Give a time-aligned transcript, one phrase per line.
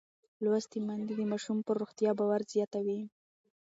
[0.43, 2.99] لوستې میندې د ماشوم پر روغتیا باور زیاتوي.